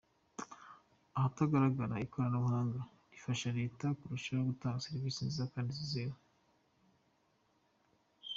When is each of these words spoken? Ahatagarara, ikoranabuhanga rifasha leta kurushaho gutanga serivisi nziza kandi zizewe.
Ahatagarara, 1.17 1.95
ikoranabuhanga 2.05 2.79
rifasha 3.13 3.49
leta 3.59 3.85
kurushaho 3.99 4.41
gutanga 4.49 4.83
serivisi 4.85 5.19
nziza 5.27 5.51
kandi 5.53 5.71
zizewe. 5.79 6.15